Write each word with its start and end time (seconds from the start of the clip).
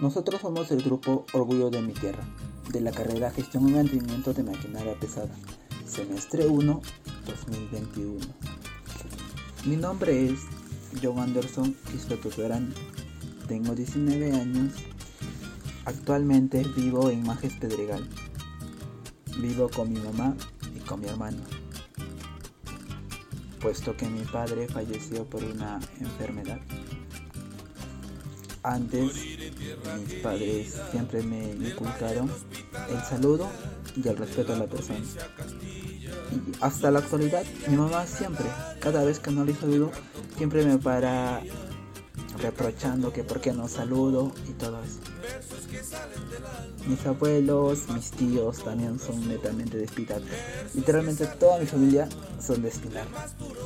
Nosotros 0.00 0.40
somos 0.40 0.70
el 0.70 0.82
grupo 0.82 1.26
Orgullo 1.34 1.68
de 1.68 1.82
mi 1.82 1.92
Tierra, 1.92 2.24
de 2.72 2.80
la 2.80 2.90
carrera 2.90 3.30
Gestión 3.30 3.68
y 3.68 3.72
Mantenimiento 3.72 4.32
de 4.32 4.42
Maquinaria 4.42 4.94
Pesada, 4.98 5.28
semestre 5.84 6.46
1, 6.46 6.80
2021. 7.26 8.18
Mi 9.66 9.76
nombre 9.76 10.30
es 10.30 10.40
John 11.02 11.18
Anderson 11.18 11.76
Quispe 11.90 12.16
Durán, 12.34 12.72
tengo 13.46 13.74
19 13.74 14.32
años, 14.32 14.72
actualmente 15.84 16.64
vivo 16.74 17.10
en 17.10 17.22
Majes 17.22 17.52
Pedregal. 17.60 18.08
Vivo 19.36 19.68
con 19.68 19.92
mi 19.92 20.00
mamá 20.00 20.34
y 20.74 20.78
con 20.80 21.00
mi 21.00 21.08
hermano, 21.08 21.42
puesto 23.60 23.94
que 23.98 24.08
mi 24.08 24.22
padre 24.22 24.66
falleció 24.66 25.26
por 25.26 25.44
una 25.44 25.78
enfermedad. 26.00 26.58
Antes, 28.62 29.39
mis 30.06 30.14
padres 30.22 30.74
siempre 30.90 31.22
me 31.22 31.52
inculcaron 31.52 32.30
el 32.90 33.00
saludo 33.02 33.48
y 33.96 34.08
el 34.08 34.16
respeto 34.16 34.54
a 34.54 34.56
la 34.56 34.66
persona. 34.66 35.00
Hasta 36.60 36.90
la 36.90 37.00
actualidad, 37.00 37.44
mi 37.68 37.76
mamá 37.76 38.06
siempre, 38.06 38.46
cada 38.80 39.04
vez 39.04 39.18
que 39.18 39.30
no 39.30 39.44
le 39.44 39.54
saludo, 39.54 39.90
siempre 40.36 40.64
me 40.64 40.78
para 40.78 41.42
reprochando 42.40 43.12
que 43.12 43.24
por 43.24 43.40
qué 43.40 43.52
no 43.52 43.68
saludo 43.68 44.32
y 44.48 44.52
todo 44.52 44.78
eso. 44.82 45.00
Mis 46.86 47.04
abuelos, 47.06 47.88
mis 47.94 48.10
tíos 48.10 48.64
también 48.64 48.98
son 48.98 49.28
netamente 49.28 49.76
de 49.76 49.84
Espinar. 49.84 50.22
Literalmente 50.74 51.26
toda 51.26 51.58
mi 51.58 51.66
familia 51.66 52.08
son 52.40 52.62
de. 52.62 52.70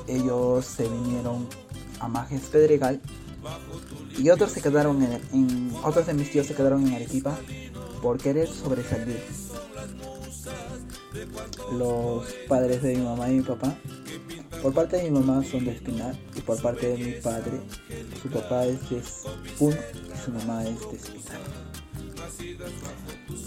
Ellos 0.06 0.64
se 0.64 0.88
vinieron 0.88 1.48
a 2.00 2.08
Majes 2.08 2.42
Pedregal 2.42 3.00
y 4.18 4.30
otros 4.30 4.52
se 4.52 4.62
quedaron 4.62 5.02
en, 5.02 5.72
otros 5.82 6.06
de 6.06 6.14
mis 6.14 6.30
tíos 6.30 6.46
se 6.46 6.54
quedaron 6.54 6.86
en 6.86 6.94
Arequipa 6.94 7.38
por 8.02 8.18
querer 8.18 8.48
sobresalir. 8.48 9.22
Los 11.72 12.24
padres 12.48 12.82
de 12.82 12.96
mi 12.96 13.04
mamá 13.04 13.30
y 13.30 13.34
mi 13.34 13.42
papá, 13.42 13.76
por 14.62 14.74
parte 14.74 14.96
de 14.96 15.04
mi 15.04 15.18
mamá 15.18 15.42
son 15.44 15.64
de 15.64 15.72
Espinar 15.72 16.14
y 16.36 16.40
por 16.40 16.60
parte 16.60 16.88
de 16.88 16.98
mi 16.98 17.12
padre, 17.20 17.60
su 18.22 18.28
papá 18.28 18.66
es 18.66 18.88
de 18.90 19.02
Puno 19.58 19.76
y 19.76 20.24
su 20.24 20.30
mamá 20.30 20.64
es 20.64 20.80
de 20.80 20.96
Espinar. 20.96 21.40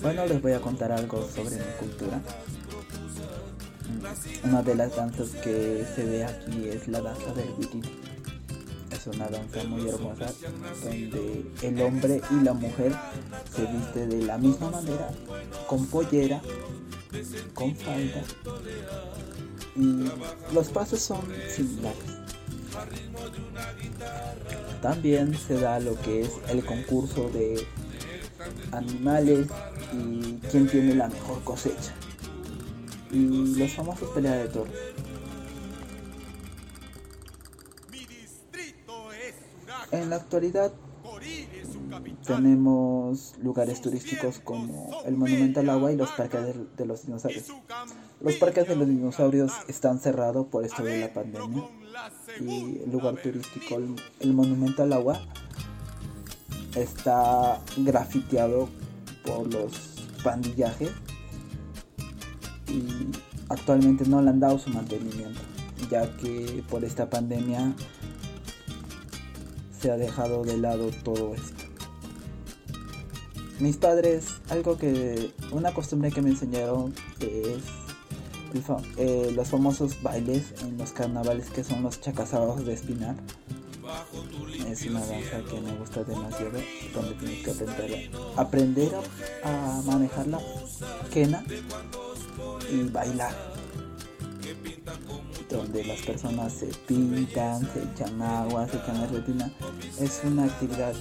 Bueno, 0.01 0.25
les 0.25 0.41
voy 0.41 0.53
a 0.53 0.61
contar 0.61 0.91
algo 0.91 1.27
sobre 1.27 1.55
mi 1.55 1.73
cultura. 1.79 2.21
Una 4.43 4.61
de 4.61 4.75
las 4.75 4.95
danzas 4.95 5.29
que 5.43 5.85
se 5.95 6.05
ve 6.05 6.23
aquí 6.23 6.67
es 6.67 6.87
la 6.87 7.01
danza 7.01 7.33
del 7.33 7.49
Una 9.13 9.27
danza 9.29 9.63
muy 9.63 9.87
hermosa 9.87 10.33
donde 10.83 11.45
el 11.61 11.81
hombre 11.81 12.21
y 12.29 12.43
la 12.43 12.53
mujer 12.53 12.93
se 13.55 13.65
viste 13.65 14.07
de 14.07 14.25
la 14.25 14.37
misma 14.37 14.69
manera, 14.69 15.09
con 15.67 15.85
pollera, 15.87 16.41
con 17.53 17.75
falda 17.75 18.23
y 19.77 20.09
los 20.53 20.69
pasos 20.69 20.99
son 20.99 21.21
similares. 21.55 21.97
También 24.81 25.37
se 25.37 25.59
da 25.59 25.79
lo 25.79 25.99
que 26.01 26.21
es 26.21 26.31
el 26.49 26.65
concurso 26.65 27.29
de 27.29 27.65
animales 28.71 29.47
y 29.93 30.33
quién 30.49 30.67
tiene 30.67 30.95
la 30.95 31.07
mejor 31.07 31.43
cosecha. 31.43 31.93
Y 33.11 33.55
los 33.57 33.71
famosos 33.71 34.09
peleas 34.09 34.37
de 34.43 34.47
toros. 34.49 34.73
En 39.91 40.09
la 40.09 40.17
actualidad 40.17 40.73
tenemos 42.25 43.35
lugares 43.41 43.81
turísticos 43.81 44.39
como 44.39 45.01
el 45.05 45.15
Monumento 45.15 45.61
al 45.61 45.69
Agua 45.69 45.91
y 45.91 45.95
los 45.95 46.09
parques 46.11 46.41
de, 46.77 46.85
los 46.85 47.05
dinosaurios. 47.05 47.45
Los 48.19 48.35
parques 48.35 48.67
de 48.67 48.75
los 48.75 48.87
dinosaurios 48.87 49.51
están 49.67 49.99
cerrados 49.99 50.47
por 50.47 50.65
esto 50.65 50.83
de 50.83 50.99
la 50.99 51.13
pandemia 51.13 51.63
y 52.41 52.81
el 52.83 52.91
lugar 52.91 53.15
turístico, 53.15 53.77
el, 54.19 54.33
Monumento 54.33 54.83
al 54.83 54.93
Agua, 54.93 55.19
está 56.75 57.61
grafiteado 57.77 58.67
por 59.25 59.51
los 59.51 59.71
pandillajes 60.23 60.91
y 62.67 62.83
actualmente 63.49 64.05
no 64.05 64.21
le 64.21 64.29
han 64.29 64.39
dado 64.39 64.59
su 64.59 64.69
mantenimiento 64.69 65.39
ya 65.89 66.15
que 66.17 66.63
por 66.69 66.83
esta 66.83 67.09
pandemia 67.09 67.73
se 69.79 69.91
ha 69.91 69.97
dejado 69.97 70.43
de 70.43 70.57
lado 70.57 70.89
todo 71.03 71.33
esto. 71.33 71.63
Mis 73.59 73.77
padres, 73.77 74.25
algo 74.49 74.77
que, 74.77 75.31
una 75.51 75.73
costumbre 75.73 76.11
que 76.11 76.21
me 76.21 76.29
enseñaron 76.29 76.93
es 77.19 77.63
eh, 78.97 79.31
los 79.35 79.49
famosos 79.49 80.01
bailes 80.01 80.53
en 80.61 80.77
los 80.77 80.91
carnavales 80.91 81.49
que 81.49 81.63
son 81.63 81.83
los 81.83 81.99
chacasados 81.99 82.65
de 82.65 82.73
espinar. 82.73 83.15
Es 84.67 84.85
una 84.85 84.99
danza 84.99 85.41
que 85.49 85.61
me 85.61 85.75
gusta 85.75 86.03
demasiado, 86.03 86.59
donde 86.93 87.13
tienes 87.15 87.43
que 87.43 87.51
aprender, 87.51 88.11
aprender 88.35 88.91
a 89.43 89.81
manejar 89.85 90.27
la 90.27 90.39
quena 91.11 91.43
y 92.69 92.83
bailar 92.89 93.56
donde 95.49 95.83
las 95.85 96.01
personas 96.01 96.53
se 96.53 96.67
pintan, 96.87 97.61
se 97.73 97.83
echan 97.83 98.21
agua, 98.21 98.67
se 98.67 98.77
echan 98.77 99.09
retina, 99.11 99.51
es 99.99 100.21
una 100.23 100.45
actividad 100.45 100.93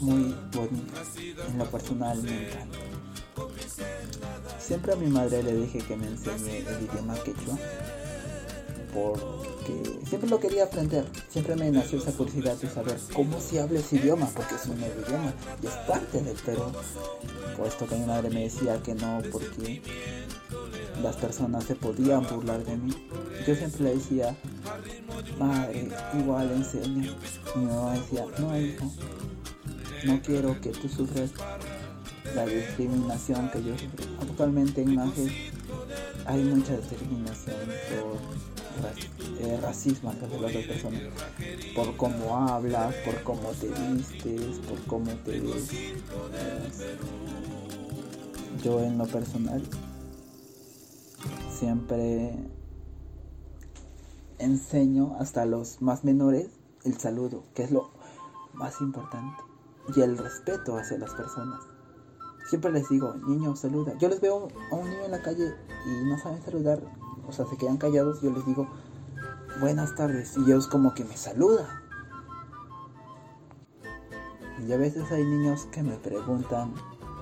muy 0.00 0.34
bonita. 0.52 1.02
En 1.48 1.58
lo 1.58 1.64
personal 1.70 2.22
me. 2.22 2.48
Siempre 4.58 4.92
a 4.92 4.96
mi 4.96 5.06
madre 5.06 5.42
le 5.42 5.54
dije 5.54 5.78
que 5.78 5.96
me 5.96 6.08
enseñe 6.08 6.58
el 6.58 6.84
idioma 6.84 7.14
quechua, 7.22 7.56
porque 8.92 10.00
siempre 10.06 10.28
lo 10.28 10.40
quería 10.40 10.64
aprender. 10.64 11.06
Siempre 11.28 11.54
me 11.56 11.70
nació 11.70 11.98
esa 11.98 12.12
curiosidad 12.12 12.56
de 12.56 12.68
saber 12.68 12.98
cómo 13.14 13.40
se 13.40 13.60
habla 13.60 13.78
ese 13.78 13.96
idioma, 13.96 14.26
porque 14.34 14.56
es 14.56 14.66
un 14.66 14.80
nuevo 14.80 15.00
idioma 15.06 15.32
y 15.62 15.66
es 15.66 15.72
parte 15.86 16.20
del 16.20 16.36
Perú. 16.36 16.64
Puesto 17.56 17.86
que 17.86 17.94
mi 17.94 18.06
madre 18.06 18.28
me 18.28 18.42
decía 18.42 18.82
que 18.82 18.94
no, 18.94 19.22
porque 19.32 19.80
las 21.02 21.16
personas 21.16 21.64
se 21.64 21.74
podían 21.74 22.26
burlar 22.26 22.64
de 22.64 22.76
mí. 22.76 22.92
Yo 23.46 23.54
siempre 23.54 23.94
decía, 23.94 24.36
madre, 25.38 25.88
igual 26.18 26.50
enseña. 26.50 27.14
Mi 27.54 27.64
mamá 27.64 27.94
decía, 27.94 28.24
no 28.38 28.58
hijo, 28.58 28.92
no 30.04 30.20
quiero 30.20 30.60
que 30.60 30.70
tú 30.70 30.88
sufras 30.88 31.30
la 32.34 32.44
discriminación 32.44 33.48
que 33.50 33.62
yo 33.62 33.78
sufrí. 33.78 34.16
Actualmente 34.20 34.82
en 34.82 34.96
Majes 34.96 35.32
hay 36.26 36.42
mucha 36.42 36.76
discriminación 36.76 37.56
por 37.88 38.18
eh, 39.40 39.58
racismo 39.62 40.10
hacia 40.10 40.28
las 40.28 40.42
otras 40.42 40.64
personas, 40.64 41.00
por 41.74 41.96
cómo 41.96 42.36
hablas, 42.36 42.94
por 42.96 43.22
cómo 43.22 43.50
te 43.50 43.68
vistes, 43.68 44.58
por 44.68 44.80
cómo 44.86 45.12
te 45.24 45.38
ves. 45.40 45.70
Yo 48.64 48.82
en 48.82 48.98
lo 48.98 49.06
personal 49.06 49.62
siempre 51.48 52.34
enseño 54.38 55.16
hasta 55.18 55.46
los 55.46 55.80
más 55.82 56.04
menores 56.04 56.48
el 56.84 56.98
saludo, 56.98 57.44
que 57.54 57.64
es 57.64 57.70
lo 57.70 57.90
más 58.54 58.80
importante, 58.80 59.42
y 59.94 60.00
el 60.00 60.16
respeto 60.16 60.76
hacia 60.76 60.98
las 60.98 61.14
personas. 61.14 61.60
Siempre 62.48 62.70
les 62.70 62.88
digo, 62.88 63.14
niño, 63.26 63.56
saluda. 63.56 63.94
Yo 63.98 64.08
les 64.08 64.20
veo 64.20 64.48
a 64.70 64.74
un 64.74 64.88
niño 64.88 65.04
en 65.04 65.10
la 65.10 65.22
calle 65.22 65.52
y 65.86 66.04
no 66.04 66.16
saben 66.18 66.42
saludar, 66.42 66.80
o 67.26 67.32
sea, 67.32 67.44
se 67.46 67.56
quedan 67.56 67.76
callados, 67.76 68.22
yo 68.22 68.30
les 68.30 68.46
digo, 68.46 68.68
buenas 69.60 69.94
tardes, 69.96 70.36
y 70.36 70.42
ellos 70.42 70.68
como 70.68 70.94
que 70.94 71.04
me 71.04 71.16
saludan. 71.16 71.66
Y 74.66 74.72
a 74.72 74.76
veces 74.76 75.10
hay 75.10 75.24
niños 75.24 75.66
que 75.66 75.82
me 75.82 75.96
preguntan 75.96 76.72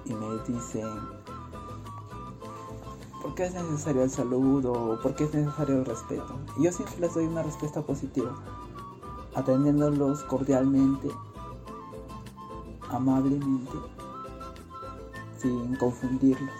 y 0.05 0.15
me 0.15 0.39
dicen, 0.47 0.89
¿Por 3.25 3.35
qué 3.35 3.47
es 3.47 3.55
necesario 3.55 4.03
el 4.03 4.11
saludo? 4.11 5.00
¿Por 5.03 5.15
qué 5.15 5.25
es 5.25 5.32
necesario 5.32 5.76
el 5.76 5.87
respeto? 5.87 6.38
Y 6.59 6.65
yo 6.65 6.73
siempre 6.73 7.00
les 7.00 7.15
doy 7.15 7.25
una 7.25 7.43
respuesta 7.43 7.81
positiva, 7.81 8.35
atendiéndolos 9.35 10.25
cordialmente, 10.25 11.09
amablemente, 12.91 13.73
sin 15.38 15.75
confundirlos. 15.76 16.50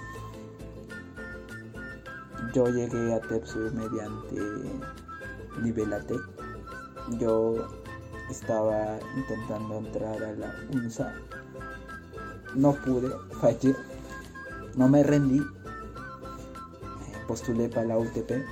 Yo 2.55 2.67
llegué 2.69 3.13
a 3.13 3.21
Tepsu 3.21 3.71
mediante 3.75 4.41
Nivelate. 5.61 6.17
Yo 7.21 7.57
estaba 8.31 8.99
intentando 9.19 9.77
entrar 9.81 10.23
a 10.23 10.33
la 10.33 10.55
UNSA. 10.73 11.13
No 12.55 12.73
pude, 12.73 13.15
fallé. 13.39 13.77
No 14.77 14.89
me 14.89 15.03
rendí 15.03 15.45
postulé 17.27 17.69
para 17.69 17.87
la 17.87 17.99
UTP, 17.99 18.45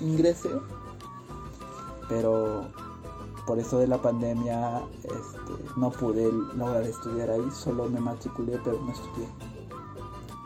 ingresé, 0.00 0.50
pero 2.08 2.66
por 3.46 3.58
eso 3.58 3.78
de 3.78 3.86
la 3.86 3.98
pandemia 3.98 4.82
este, 5.04 5.64
no 5.76 5.90
pude 5.90 6.30
lograr 6.56 6.82
estudiar 6.82 7.30
ahí, 7.30 7.50
solo 7.50 7.88
me 7.88 8.00
matriculé 8.00 8.58
pero 8.62 8.80
no 8.80 8.92
estudié. 8.92 9.26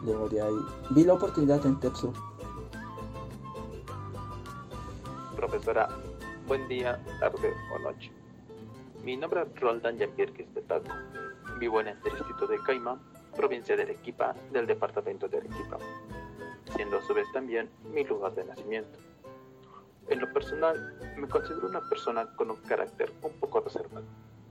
Luego 0.02 0.28
de 0.28 0.40
ahí 0.40 0.56
vi 0.90 1.04
la 1.04 1.14
oportunidad 1.14 1.64
en 1.66 1.78
TEPSU. 1.80 2.12
Profesora, 5.36 5.88
buen 6.46 6.66
día, 6.68 7.02
tarde 7.20 7.52
o 7.74 7.78
noche. 7.80 8.10
Mi 9.02 9.16
nombre 9.16 9.42
es 9.42 9.60
Roldan 9.60 9.98
Jean-Pierre 9.98 10.32
Quistetaco. 10.32 10.88
Vivo 11.58 11.80
en 11.80 11.88
el 11.88 12.02
distrito 12.02 12.46
de 12.46 12.58
Caima, 12.62 12.98
provincia 13.36 13.76
de 13.76 13.82
Arequipa, 13.82 14.34
del 14.52 14.66
departamento 14.66 15.28
de 15.28 15.38
Arequipa, 15.38 15.78
siendo 16.76 16.98
a 16.98 17.02
su 17.02 17.14
vez 17.14 17.26
también 17.32 17.70
mi 17.92 18.04
lugar 18.04 18.34
de 18.34 18.44
nacimiento. 18.44 18.98
En 20.08 20.20
lo 20.20 20.32
personal, 20.32 20.98
me 21.16 21.26
considero 21.26 21.66
una 21.66 21.80
persona 21.88 22.26
con 22.36 22.50
un 22.50 22.56
carácter 22.58 23.12
un 23.22 23.32
poco 23.40 23.60
reservado, 23.60 24.04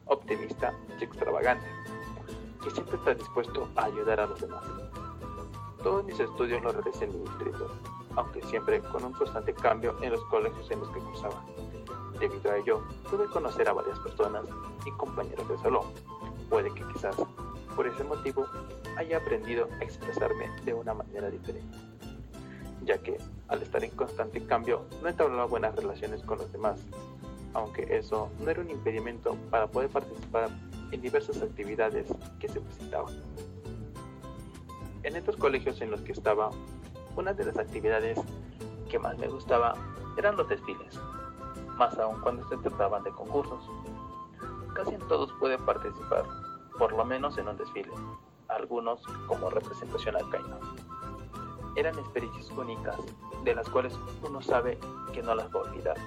optimista 0.05 0.73
y 0.99 1.03
extravagante, 1.03 1.65
que 2.63 2.71
siempre 2.71 2.97
está 2.97 3.13
dispuesto 3.13 3.69
a 3.75 3.85
ayudar 3.85 4.19
a 4.19 4.25
los 4.25 4.41
demás. 4.41 4.63
Todos 5.83 6.03
mis 6.03 6.19
estudios 6.19 6.63
los 6.63 6.75
realicé 6.75 7.05
en 7.05 7.13
mi 7.13 7.19
distrito, 7.19 7.71
aunque 8.15 8.41
siempre 8.41 8.81
con 8.81 9.05
un 9.05 9.13
constante 9.13 9.53
cambio 9.53 9.95
en 10.01 10.11
los 10.11 10.23
colegios 10.25 10.69
en 10.71 10.79
los 10.79 10.89
que 10.89 10.99
cursaba. 10.99 11.45
Debido 12.19 12.51
a 12.51 12.57
ello, 12.57 12.81
pude 13.09 13.25
conocer 13.27 13.69
a 13.69 13.73
varias 13.73 13.99
personas 13.99 14.45
y 14.85 14.91
compañeros 14.91 15.47
de 15.47 15.57
salón. 15.59 15.85
Puede 16.49 16.73
que 16.73 16.83
quizás, 16.91 17.15
por 17.75 17.85
ese 17.85 18.03
motivo, 18.03 18.47
haya 18.97 19.17
aprendido 19.17 19.67
a 19.79 19.83
expresarme 19.83 20.49
de 20.63 20.73
una 20.73 20.93
manera 20.93 21.29
diferente 21.29 21.94
ya 22.85 22.99
que 22.99 23.17
al 23.47 23.61
estar 23.61 23.83
en 23.83 23.91
constante 23.91 24.45
cambio 24.45 24.85
no 25.01 25.09
entablaba 25.09 25.45
buenas 25.45 25.75
relaciones 25.75 26.21
con 26.21 26.37
los 26.37 26.51
demás, 26.51 26.79
aunque 27.53 27.97
eso 27.97 28.29
no 28.39 28.49
era 28.49 28.61
un 28.61 28.69
impedimento 28.69 29.35
para 29.49 29.67
poder 29.67 29.89
participar 29.89 30.49
en 30.91 31.01
diversas 31.01 31.41
actividades 31.41 32.07
que 32.39 32.47
se 32.47 32.61
presentaban. 32.61 33.13
En 35.03 35.15
estos 35.15 35.35
colegios 35.35 35.81
en 35.81 35.91
los 35.91 36.01
que 36.01 36.11
estaba, 36.11 36.51
una 37.15 37.33
de 37.33 37.45
las 37.45 37.57
actividades 37.57 38.19
que 38.89 38.99
más 38.99 39.17
me 39.17 39.27
gustaba 39.27 39.73
eran 40.17 40.37
los 40.37 40.47
desfiles, 40.47 40.99
más 41.77 41.97
aún 41.97 42.19
cuando 42.21 42.47
se 42.47 42.57
trataban 42.57 43.03
de 43.03 43.11
concursos. 43.11 43.69
Casi 44.75 44.93
en 44.93 45.07
todos 45.07 45.31
pude 45.39 45.57
participar, 45.57 46.25
por 46.77 46.91
lo 46.91 47.05
menos 47.05 47.37
en 47.37 47.47
un 47.47 47.57
desfile, 47.57 47.91
algunos 48.47 49.01
como 49.27 49.49
representación 49.49 50.15
alcaína 50.15 50.59
eran 51.75 51.97
experiencias 51.99 52.49
únicas, 52.51 52.97
de 53.43 53.55
las 53.55 53.69
cuales 53.69 53.97
uno 54.23 54.41
sabe 54.41 54.77
que 55.13 55.21
no 55.21 55.35
las 55.35 55.47
va 55.47 55.59
a 55.59 55.63
olvidar. 55.63 55.97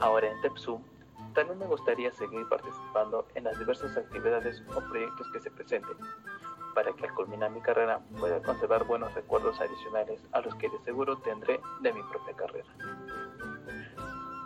Ahora 0.00 0.30
en 0.30 0.40
TEPSU, 0.42 0.80
también 1.34 1.58
me 1.58 1.66
gustaría 1.66 2.12
seguir 2.12 2.48
participando 2.48 3.26
en 3.34 3.44
las 3.44 3.58
diversas 3.58 3.96
actividades 3.96 4.62
o 4.74 4.80
proyectos 4.80 5.26
que 5.32 5.40
se 5.40 5.50
presenten, 5.50 5.96
para 6.74 6.92
que 6.92 7.06
al 7.06 7.14
culminar 7.14 7.50
mi 7.50 7.60
carrera 7.60 8.00
pueda 8.18 8.42
conservar 8.42 8.84
buenos 8.84 9.12
recuerdos 9.14 9.60
adicionales 9.60 10.20
a 10.32 10.40
los 10.40 10.54
que 10.56 10.68
de 10.68 10.78
seguro 10.80 11.16
tendré 11.18 11.60
de 11.80 11.92
mi 11.92 12.02
propia 12.04 12.34
carrera. 12.34 12.68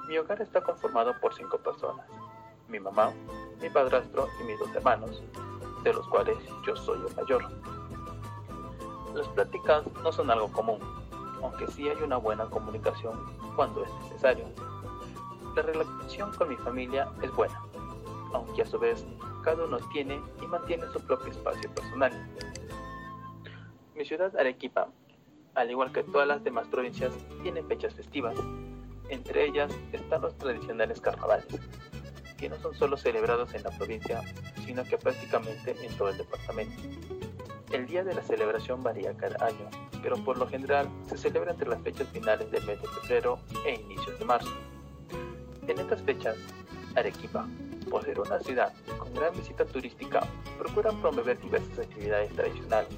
Mi 0.08 0.18
hogar 0.18 0.40
está 0.40 0.62
conformado 0.62 1.14
por 1.20 1.34
cinco 1.34 1.58
personas, 1.58 2.06
mi 2.68 2.80
mamá, 2.80 3.12
mi 3.60 3.68
padrastro 3.68 4.28
y 4.40 4.44
mis 4.44 4.58
dos 4.58 4.74
hermanos, 4.74 5.22
de 5.82 5.92
los 5.92 6.06
cuales 6.08 6.36
yo 6.66 6.76
soy 6.76 6.98
el 7.06 7.14
mayor. 7.16 7.77
Las 9.14 9.28
pláticas 9.28 9.84
no 10.02 10.12
son 10.12 10.30
algo 10.30 10.50
común, 10.52 10.78
aunque 11.42 11.66
sí 11.68 11.88
hay 11.88 11.96
una 12.02 12.16
buena 12.16 12.46
comunicación 12.46 13.18
cuando 13.56 13.84
es 13.84 13.90
necesario. 14.04 14.46
La 15.56 15.62
relación 15.62 16.32
con 16.34 16.48
mi 16.48 16.56
familia 16.56 17.08
es 17.22 17.34
buena, 17.34 17.60
aunque 18.32 18.62
a 18.62 18.66
su 18.66 18.78
vez 18.78 19.04
cada 19.42 19.64
uno 19.64 19.78
tiene 19.92 20.20
y 20.42 20.46
mantiene 20.46 20.84
su 20.92 21.00
propio 21.00 21.32
espacio 21.32 21.70
personal. 21.74 22.12
Mi 23.94 24.04
ciudad 24.04 24.36
Arequipa, 24.36 24.88
al 25.54 25.70
igual 25.70 25.90
que 25.92 26.04
todas 26.04 26.28
las 26.28 26.44
demás 26.44 26.68
provincias, 26.68 27.12
tiene 27.42 27.62
fechas 27.64 27.94
festivas. 27.94 28.38
Entre 29.08 29.46
ellas 29.46 29.72
están 29.92 30.20
los 30.20 30.36
tradicionales 30.36 31.00
carnavales, 31.00 31.46
que 32.36 32.48
no 32.48 32.56
son 32.58 32.74
solo 32.74 32.96
celebrados 32.96 33.54
en 33.54 33.62
la 33.64 33.70
provincia, 33.70 34.22
sino 34.64 34.84
que 34.84 34.98
prácticamente 34.98 35.74
en 35.84 35.96
todo 35.96 36.10
el 36.10 36.18
departamento. 36.18 37.17
El 37.70 37.86
día 37.86 38.02
de 38.02 38.14
la 38.14 38.22
celebración 38.22 38.82
varía 38.82 39.14
cada 39.14 39.44
año, 39.44 39.68
pero 40.02 40.16
por 40.24 40.38
lo 40.38 40.48
general 40.48 40.88
se 41.06 41.18
celebra 41.18 41.50
entre 41.50 41.68
las 41.68 41.82
fechas 41.82 42.08
finales 42.08 42.50
del 42.50 42.64
mes 42.64 42.80
de 42.80 42.88
febrero 42.88 43.38
e 43.66 43.74
inicios 43.74 44.18
de 44.18 44.24
marzo. 44.24 44.52
En 45.66 45.78
estas 45.78 46.02
fechas, 46.02 46.36
Arequipa, 46.96 47.46
por 47.90 48.04
ser 48.04 48.18
una 48.20 48.40
ciudad 48.40 48.72
con 48.98 49.12
gran 49.12 49.34
visita 49.34 49.66
turística, 49.66 50.26
procura 50.58 50.92
promover 50.92 51.38
diversas 51.40 51.78
actividades 51.80 52.32
tradicionales, 52.32 52.96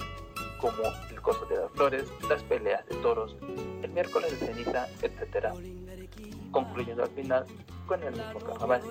como 0.61 0.83
el 1.11 1.21
coso 1.21 1.45
de 1.47 1.57
las 1.57 1.71
flores, 1.73 2.05
las 2.29 2.43
peleas 2.45 2.87
de 2.87 2.95
toros, 2.97 3.37
el 3.83 3.91
miércoles 3.91 4.39
de 4.39 4.47
ceniza, 4.47 4.87
etc., 5.03 5.49
concluyendo 6.53 7.03
al 7.03 7.11
final 7.11 7.45
con 7.87 8.03
el 8.05 8.13
mismo 8.13 8.39
carnaval 8.39 8.83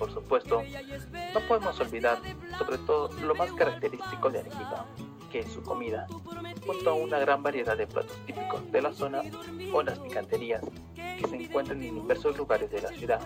por 0.00 0.10
supuesto, 0.10 0.62
no 1.34 1.40
podemos 1.46 1.78
olvidar 1.78 2.18
sobre 2.56 2.78
todo 2.78 3.10
lo 3.20 3.34
más 3.34 3.52
característico 3.52 4.30
de 4.30 4.40
Arequipa, 4.40 4.86
que 5.30 5.40
es 5.40 5.52
su 5.52 5.62
comida, 5.62 6.06
junto 6.66 6.90
a 6.90 6.94
una 6.94 7.18
gran 7.18 7.42
variedad 7.42 7.76
de 7.76 7.86
platos 7.86 8.16
típicos 8.26 8.72
de 8.72 8.80
la 8.80 8.94
zona 8.94 9.20
o 9.74 9.82
las 9.82 9.98
picanterías 9.98 10.62
que 10.94 11.28
se 11.28 11.36
encuentran 11.36 11.82
en 11.82 11.96
diversos 11.96 12.34
lugares 12.38 12.70
de 12.70 12.80
la 12.80 12.88
ciudad, 12.88 13.20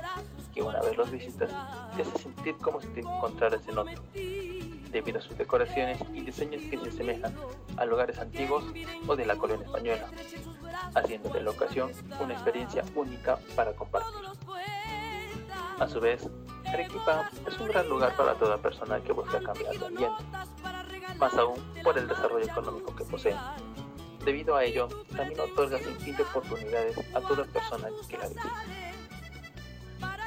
que 0.53 0.63
una 0.63 0.81
vez 0.81 0.97
los 0.97 1.13
visitas 1.13 1.49
te 1.95 2.03
hace 2.03 2.19
sentir 2.19 2.57
como 2.57 2.81
si 2.81 2.89
te 2.89 3.01
encontraras 3.01 3.67
en 3.69 3.79
otro, 3.79 4.03
debido 4.91 5.19
a 5.21 5.23
sus 5.23 5.39
decoraciones 5.39 6.03
y 6.13 6.23
diseños 6.23 6.61
que 6.69 6.77
se 6.77 6.89
asemejan 6.89 7.37
a 7.77 7.85
lugares 7.85 8.19
antiguos 8.19 8.65
o 9.07 9.15
de 9.15 9.27
la 9.27 9.37
colonia 9.37 9.65
española, 9.65 10.09
haciendo 10.97 11.29
de 11.29 11.41
la 11.41 11.51
ocasión 11.51 11.93
una 12.21 12.35
experiencia 12.35 12.83
única 12.97 13.39
para 13.55 13.73
compartir. 13.75 14.13
A 15.79 15.89
su 15.89 16.01
vez, 16.01 16.29
Arequipa 16.75 17.31
es 17.47 17.59
un 17.61 17.69
gran 17.69 17.89
lugar 17.89 18.17
para 18.17 18.35
toda 18.35 18.59
persona 18.59 19.01
que 19.01 19.13
busca 19.13 19.41
cambiar 19.41 19.79
de 19.79 19.87
ambiente, 19.87 20.25
más 21.19 21.33
aún 21.35 21.55
por 21.85 21.97
el 21.97 22.09
desarrollo 22.09 22.45
económico 22.45 22.97
que 22.97 23.05
posee. 23.05 23.37
Debido 24.25 24.57
a 24.57 24.65
ello, 24.65 24.89
también 25.17 25.39
otorga 25.39 25.79
sin 25.79 25.95
fin 25.99 26.17
de 26.17 26.25
oportunidades 26.25 26.99
a 27.15 27.21
toda 27.21 27.45
persona 27.45 27.89
que 28.09 28.19
la 28.19 28.27
visite. 28.27 28.49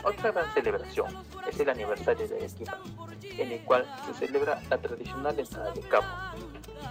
Otra 0.06 0.32
gran 0.32 0.54
celebración 0.54 1.08
es 1.50 1.60
el 1.60 1.70
aniversario 1.70 2.26
de 2.26 2.38
Arequipa, 2.38 2.80
en 3.24 3.52
el 3.52 3.60
cual 3.66 3.86
se 4.06 4.28
celebra 4.28 4.62
la 4.70 4.78
tradicional 4.78 5.38
entrada 5.38 5.72
de 5.74 5.82
capo. 5.82 6.08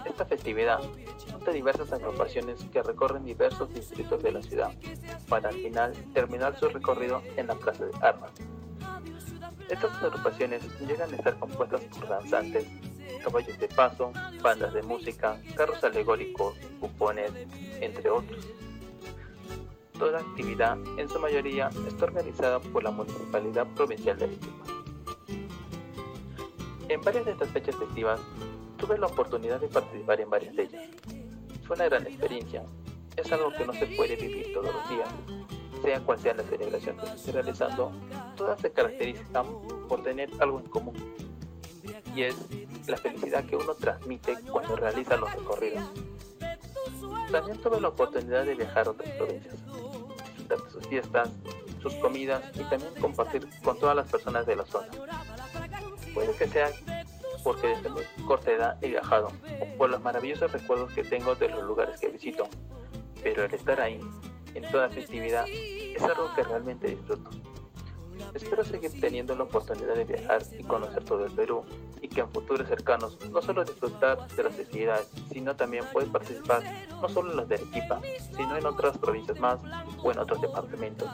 Esta 0.05 0.25
festividad 0.25 0.81
junta 1.31 1.51
diversas 1.51 1.91
agrupaciones 1.91 2.63
que 2.71 2.83
recorren 2.83 3.25
diversos 3.25 3.73
distritos 3.73 4.21
de 4.21 4.33
la 4.33 4.43
ciudad, 4.43 4.71
para 5.27 5.49
al 5.49 5.55
final 5.55 5.93
terminar 6.13 6.59
su 6.59 6.69
recorrido 6.69 7.23
en 7.37 7.47
la 7.47 7.55
Plaza 7.55 7.85
de 7.85 7.93
Armas, 8.05 8.31
estas 9.69 10.01
agrupaciones 10.01 10.61
llegan 10.79 11.11
a 11.13 11.15
estar 11.15 11.37
compuestas 11.37 11.81
por 11.85 12.07
danzantes, 12.07 12.65
caballos 13.23 13.57
de 13.59 13.67
paso, 13.67 14.13
bandas 14.41 14.73
de 14.73 14.81
música, 14.81 15.41
carros 15.55 15.83
alegóricos, 15.83 16.55
cupones, 16.79 17.31
entre 17.81 18.09
otros. 18.09 18.47
Toda 19.97 20.19
actividad, 20.19 20.77
en 20.97 21.09
su 21.09 21.19
mayoría, 21.19 21.69
está 21.87 22.05
organizada 22.05 22.59
por 22.59 22.83
la 22.83 22.91
Municipalidad 22.91 23.67
Provincial 23.75 24.17
de 24.17 24.25
Arequipa. 24.25 24.65
En 26.89 27.01
varias 27.01 27.25
de 27.25 27.31
estas 27.31 27.49
fechas 27.49 27.75
festivas, 27.75 28.19
tuve 28.77 28.97
la 28.97 29.07
oportunidad 29.07 29.59
de 29.59 29.67
participar 29.67 30.21
en 30.21 30.29
varias 30.29 30.55
de 30.55 30.63
ellas. 30.63 30.85
Fue 31.65 31.75
una 31.75 31.85
gran 31.85 32.05
experiencia. 32.07 32.63
Es 33.17 33.31
algo 33.31 33.51
que 33.51 33.65
no 33.65 33.73
se 33.73 33.87
puede 33.87 34.15
vivir 34.15 34.53
todos 34.53 34.73
los 34.73 34.89
días, 34.89 35.09
sea 35.77 35.99
cual 36.01 36.19
sea 36.19 36.33
la 36.33 36.43
celebración 36.43 36.97
que 36.97 37.07
se 37.07 37.15
esté 37.15 37.31
realizando, 37.31 37.91
todas 38.35 38.59
se 38.59 38.71
caracterizan 38.71 39.45
por 39.87 40.03
tener 40.03 40.29
algo 40.39 40.59
en 40.59 40.65
común, 40.65 40.95
y 42.15 42.23
es 42.23 42.35
la 42.87 42.97
felicidad 42.97 43.45
que 43.45 43.55
uno 43.55 43.73
transmite 43.75 44.37
cuando 44.51 44.75
realiza 44.75 45.17
los 45.17 45.31
recorridos. 45.33 45.83
También 47.31 47.57
tuve 47.57 47.81
la 47.81 47.89
oportunidad 47.89 48.45
de 48.45 48.55
viajar 48.55 48.87
a 48.87 48.91
otras 48.91 49.09
provincias, 49.11 49.55
disfrutar 50.37 50.71
sus 50.71 50.87
fiestas, 50.87 51.29
sus 51.81 51.93
comidas 51.95 52.41
y 52.55 52.63
también 52.63 52.93
compartir 53.01 53.47
con 53.63 53.77
todas 53.77 53.95
las 53.95 54.09
personas 54.09 54.45
de 54.45 54.55
la 54.55 54.65
zona. 54.65 54.87
Puede 56.13 56.33
que 56.33 56.47
sea 56.47 56.71
porque 57.43 57.67
desde 57.67 57.89
mi 57.89 58.01
corta 58.25 58.51
edad 58.51 58.77
he 58.81 58.89
viajado, 58.89 59.31
por 59.77 59.89
los 59.89 60.01
maravillosos 60.01 60.51
recuerdos 60.51 60.91
que 60.93 61.03
tengo 61.03 61.35
de 61.35 61.49
los 61.49 61.63
lugares 61.63 61.99
que 61.99 62.09
visito, 62.09 62.47
pero 63.23 63.45
el 63.45 63.53
estar 63.53 63.79
ahí 63.79 63.99
en 64.57 64.71
toda 64.71 64.89
festividad 64.89 65.45
es 65.47 66.01
algo 66.01 66.33
que 66.35 66.43
realmente 66.43 66.87
disfruto. 66.87 67.29
Espero 68.33 68.63
seguir 68.63 68.91
teniendo 68.99 69.35
la 69.35 69.43
oportunidad 69.43 69.95
de 69.95 70.05
viajar 70.05 70.43
y 70.57 70.63
conocer 70.63 71.03
todo 71.03 71.25
el 71.25 71.31
Perú 71.31 71.63
y 72.01 72.07
que 72.07 72.21
en 72.21 72.29
futuros 72.29 72.67
cercanos 72.67 73.17
no 73.31 73.41
solo 73.41 73.63
disfrutar 73.63 74.27
de 74.27 74.43
las 74.43 74.55
festividades, 74.55 75.07
sino 75.31 75.55
también 75.55 75.83
pueda 75.91 76.11
participar 76.11 76.63
no 77.01 77.09
solo 77.09 77.31
en 77.31 77.37
las 77.37 77.49
de 77.49 77.55
Arequipa, 77.55 78.01
sino 78.35 78.57
en 78.57 78.65
otras 78.65 78.97
provincias 78.97 79.39
más 79.39 79.59
o 80.03 80.11
en 80.11 80.19
otros 80.19 80.41
departamentos 80.41 81.09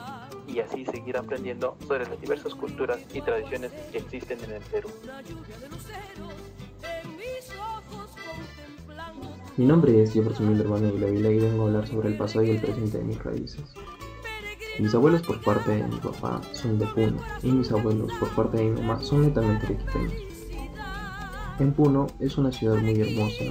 y 0.46 0.60
así 0.60 0.84
seguir 0.84 1.16
aprendiendo 1.16 1.76
sobre 1.86 2.06
las 2.06 2.20
diversas 2.20 2.54
culturas 2.54 2.98
y 3.12 3.20
tradiciones 3.20 3.72
que 3.90 3.98
existen 3.98 4.38
en 4.44 4.52
el 4.52 4.62
Perú. 4.62 4.90
Mi 9.56 9.66
nombre 9.66 10.02
es 10.02 10.12
Jefferson 10.12 10.48
Miller 10.48 10.68
Manuel 10.68 11.16
y 11.16 11.40
vengo 11.40 11.62
a 11.62 11.66
hablar 11.66 11.86
sobre 11.86 12.08
el 12.08 12.16
pasado 12.16 12.44
y 12.44 12.50
el 12.50 12.60
presente 12.60 12.98
de 12.98 13.04
mis 13.04 13.22
raíces. 13.22 13.62
Mis 14.78 14.92
abuelos 14.94 15.22
por 15.22 15.40
parte 15.40 15.70
de 15.70 15.84
mi 15.84 15.96
papá 15.96 16.40
son 16.52 16.78
de 16.80 16.86
Puno 16.86 17.18
y 17.42 17.52
mis 17.52 17.70
abuelos 17.70 18.12
por 18.18 18.28
parte 18.30 18.56
de 18.56 18.70
mi 18.70 18.80
mamá 18.80 19.00
son 19.02 19.22
netamente 19.22 19.66
arequipeños. 19.66 20.12
En 21.60 21.72
Puno 21.72 22.08
es 22.18 22.36
una 22.36 22.50
ciudad 22.50 22.76
muy 22.78 23.00
hermosa 23.00 23.44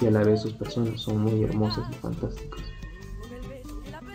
y 0.00 0.06
a 0.06 0.10
la 0.10 0.24
vez 0.24 0.40
sus 0.40 0.54
personas 0.54 1.00
son 1.00 1.18
muy 1.18 1.42
hermosas 1.42 1.84
y 1.90 1.94
fantásticas. 1.96 2.62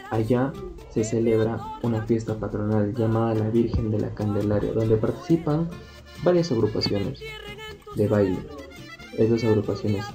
Allá 0.09 0.51
se 0.89 1.03
celebra 1.03 1.59
una 1.83 2.01
fiesta 2.03 2.39
patronal 2.39 2.95
llamada 2.95 3.35
la 3.35 3.49
Virgen 3.49 3.91
de 3.91 3.99
la 3.99 4.13
Candelaria, 4.15 4.71
donde 4.71 4.97
participan 4.97 5.69
varias 6.23 6.51
agrupaciones 6.51 7.19
de 7.95 8.07
baile. 8.07 8.39
Estas 9.15 9.43
agrupaciones 9.43 10.05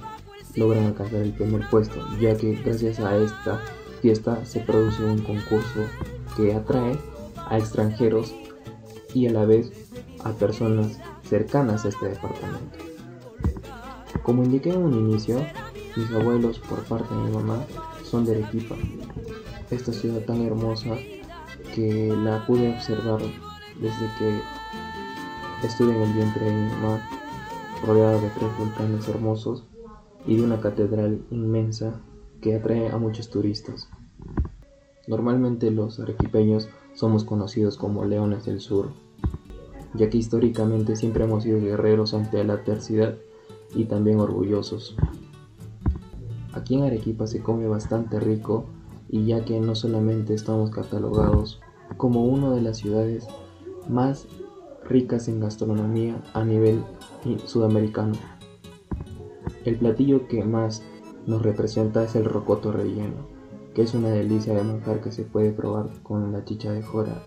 logran 0.55 0.85
alcanzar 0.85 1.21
el 1.21 1.31
primer 1.31 1.69
puesto, 1.69 2.05
ya 2.19 2.35
que 2.35 2.55
gracias 2.55 2.99
a 2.99 3.15
esta 3.15 3.61
fiesta 4.01 4.45
se 4.45 4.59
produce 4.59 5.05
un 5.05 5.19
concurso 5.19 5.85
que 6.35 6.53
atrae 6.53 6.97
a 7.47 7.57
extranjeros 7.57 8.33
y 9.13 9.27
a 9.27 9.31
la 9.31 9.45
vez 9.45 9.71
a 10.23 10.31
personas 10.31 10.99
cercanas 11.23 11.85
a 11.85 11.89
este 11.89 12.09
departamento. 12.09 12.79
Como 14.23 14.43
indiqué 14.43 14.69
en 14.69 14.83
un 14.83 14.93
inicio, 14.93 15.45
mis 15.95 16.11
abuelos 16.11 16.59
por 16.59 16.83
parte 16.83 17.13
de 17.13 17.21
mi 17.21 17.31
mamá 17.31 17.63
son 18.03 18.25
de 18.25 18.33
Arequipa, 18.33 18.75
esta 19.69 19.91
ciudad 19.91 20.21
tan 20.21 20.41
hermosa 20.41 20.95
que 21.75 22.15
la 22.23 22.45
pude 22.45 22.73
observar 22.73 23.19
desde 23.79 24.07
que 24.17 24.41
estuve 25.65 25.95
en 25.95 26.01
el 26.01 26.13
vientre 26.13 26.45
de 26.45 26.51
mi 26.51 26.69
mamá, 26.69 27.09
rodeada 27.85 28.19
de 28.19 28.29
tres 28.29 28.57
volcanes 28.57 29.07
hermosos 29.07 29.65
y 30.25 30.37
de 30.37 30.43
una 30.43 30.61
catedral 30.61 31.25
inmensa 31.31 32.01
que 32.41 32.55
atrae 32.55 32.89
a 32.89 32.97
muchos 32.97 33.29
turistas. 33.29 33.89
Normalmente 35.07 35.69
los 35.71 35.99
arequipeños 35.99 36.69
somos 36.93 37.23
conocidos 37.23 37.77
como 37.77 38.05
leones 38.05 38.45
del 38.45 38.61
sur, 38.61 38.91
ya 39.93 40.09
que 40.09 40.17
históricamente 40.17 40.95
siempre 40.95 41.25
hemos 41.25 41.43
sido 41.43 41.59
guerreros 41.59 42.13
ante 42.13 42.43
la 42.43 42.53
adversidad 42.53 43.17
y 43.75 43.85
también 43.85 44.19
orgullosos. 44.19 44.95
Aquí 46.53 46.75
en 46.75 46.83
Arequipa 46.83 47.27
se 47.27 47.41
come 47.41 47.67
bastante 47.67 48.19
rico 48.19 48.65
y 49.09 49.25
ya 49.25 49.43
que 49.43 49.59
no 49.59 49.75
solamente 49.75 50.33
estamos 50.33 50.69
catalogados 50.69 51.59
como 51.97 52.25
una 52.25 52.51
de 52.51 52.61
las 52.61 52.77
ciudades 52.77 53.27
más 53.89 54.27
ricas 54.87 55.27
en 55.27 55.39
gastronomía 55.39 56.21
a 56.33 56.43
nivel 56.43 56.83
sudamericano. 57.45 58.13
El 59.65 59.77
platillo 59.77 60.27
que 60.27 60.43
más 60.43 60.83
nos 61.25 61.41
representa 61.41 62.03
es 62.03 62.15
el 62.15 62.25
rocoto 62.25 62.71
relleno, 62.71 63.32
que 63.73 63.81
es 63.81 63.93
una 63.93 64.09
delicia 64.09 64.53
de 64.53 64.63
manjar 64.63 65.01
que 65.01 65.11
se 65.11 65.23
puede 65.23 65.51
probar 65.51 65.89
con 66.03 66.31
la 66.31 66.45
chicha 66.45 66.71
de 66.71 66.81
jora. 66.81 67.23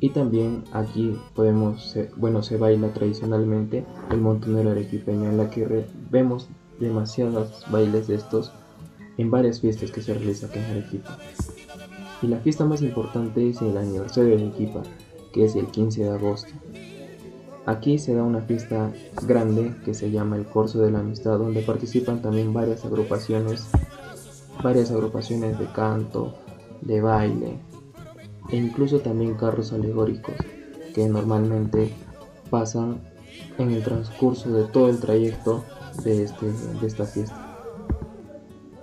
Y 0.00 0.10
también 0.10 0.64
aquí 0.72 1.16
podemos, 1.34 1.96
bueno, 2.16 2.42
se 2.42 2.56
baila 2.56 2.92
tradicionalmente 2.92 3.84
el 4.10 4.20
montonero 4.20 4.70
arequipeño, 4.70 5.30
en 5.30 5.36
la 5.36 5.48
que 5.48 5.86
vemos 6.10 6.48
demasiados 6.80 7.64
bailes 7.70 8.08
de 8.08 8.16
estos 8.16 8.52
en 9.16 9.30
varias 9.30 9.60
fiestas 9.60 9.92
que 9.92 10.02
se 10.02 10.14
realizan 10.14 10.50
aquí 10.50 10.58
en 10.58 10.64
Arequipa. 10.64 11.18
Y 12.20 12.26
la 12.26 12.38
fiesta 12.38 12.64
más 12.64 12.82
importante 12.82 13.48
es 13.48 13.62
el 13.62 13.76
aniversario 13.76 14.36
de 14.36 14.44
Arequipa, 14.44 14.82
que 15.32 15.44
es 15.44 15.54
el 15.54 15.66
15 15.66 16.04
de 16.04 16.10
agosto. 16.10 16.52
Aquí 17.64 17.98
se 17.98 18.14
da 18.14 18.24
una 18.24 18.40
fiesta 18.40 18.92
grande 19.24 19.72
que 19.84 19.94
se 19.94 20.10
llama 20.10 20.36
el 20.36 20.46
Corso 20.46 20.80
de 20.80 20.90
la 20.90 20.98
Amistad, 20.98 21.38
donde 21.38 21.62
participan 21.62 22.20
también 22.20 22.52
varias 22.52 22.84
agrupaciones 22.84 23.68
varias 24.62 24.90
agrupaciones 24.90 25.58
de 25.58 25.66
canto, 25.66 26.34
de 26.80 27.00
baile 27.00 27.58
e 28.50 28.56
incluso 28.56 29.00
también 29.00 29.34
carros 29.34 29.72
alegóricos 29.72 30.34
que 30.94 31.08
normalmente 31.08 31.92
pasan 32.50 33.00
en 33.58 33.70
el 33.70 33.82
transcurso 33.82 34.50
de 34.50 34.64
todo 34.64 34.88
el 34.88 35.00
trayecto 35.00 35.64
de, 36.04 36.24
este, 36.24 36.46
de 36.46 36.86
esta 36.86 37.04
fiesta. 37.04 37.48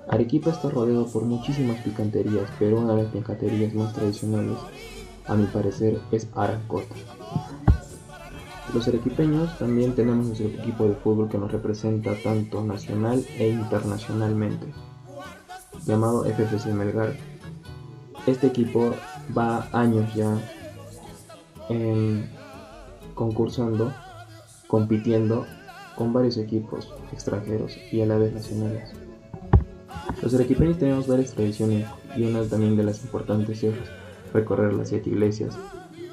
Arequipa 0.07 0.49
está 0.49 0.69
rodeado 0.69 1.05
por 1.07 1.23
muchísimas 1.23 1.81
picanterías, 1.81 2.49
pero 2.57 2.79
una 2.79 2.95
de 2.95 3.03
las 3.03 3.11
picanterías 3.11 3.73
más 3.75 3.93
tradicionales, 3.93 4.57
a 5.27 5.35
mi 5.35 5.45
parecer, 5.45 5.99
es 6.11 6.27
Aracota. 6.33 6.95
Los 8.73 8.87
arequipeños 8.87 9.55
también 9.59 9.93
tenemos 9.93 10.25
nuestro 10.25 10.47
equipo 10.47 10.85
de 10.85 10.95
fútbol 10.95 11.29
que 11.29 11.37
nos 11.37 11.51
representa 11.51 12.15
tanto 12.23 12.63
nacional 12.63 13.23
e 13.37 13.49
internacionalmente 13.49 14.67
llamado 15.85 16.23
FFC 16.25 16.67
Melgar. 16.73 17.15
Este 18.25 18.47
equipo 18.47 18.93
va 19.37 19.67
años 19.71 20.13
ya 20.13 20.37
concursando, 23.13 23.93
compitiendo 24.67 25.45
con 25.95 26.13
varios 26.13 26.37
equipos 26.37 26.91
extranjeros 27.11 27.77
y 27.91 28.01
a 28.01 28.05
la 28.05 28.17
vez 28.17 28.33
nacionales. 28.33 28.91
Los 30.21 30.33
arequipeños 30.33 30.77
tenemos 30.77 31.07
varias 31.07 31.33
tradiciones 31.33 31.85
y 32.15 32.23
una 32.23 32.43
también 32.43 32.75
de 32.75 32.83
las 32.83 33.03
importantes 33.03 33.63
es 33.63 33.75
recorrer 34.33 34.73
las 34.73 34.89
siete 34.89 35.09
iglesias, 35.09 35.57